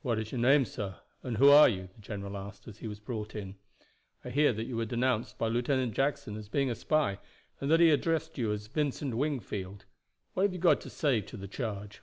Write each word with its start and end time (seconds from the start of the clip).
"What 0.00 0.18
is 0.18 0.32
your 0.32 0.40
name, 0.40 0.64
sir, 0.64 0.98
and 1.22 1.36
who 1.36 1.50
are 1.50 1.68
you?" 1.68 1.90
the 1.94 2.00
general 2.00 2.38
asked 2.38 2.66
as 2.66 2.78
he 2.78 2.86
was 2.86 3.00
brought 3.00 3.34
in. 3.34 3.56
"I 4.24 4.30
hear 4.30 4.50
that 4.54 4.64
you 4.64 4.78
were 4.78 4.86
denounced 4.86 5.36
by 5.36 5.48
Lieutenant 5.48 5.92
Jackson 5.92 6.36
as 6.36 6.48
being 6.48 6.70
a 6.70 6.74
spy, 6.74 7.18
and 7.60 7.70
that 7.70 7.78
he 7.78 7.90
addressed 7.90 8.38
you 8.38 8.50
as 8.50 8.66
Vincent 8.68 9.14
Wingfield. 9.14 9.84
What 10.32 10.44
have 10.44 10.54
you 10.54 10.58
got 10.58 10.80
to 10.80 10.88
say 10.88 11.20
to 11.20 11.36
the 11.36 11.48
charge?" 11.48 12.00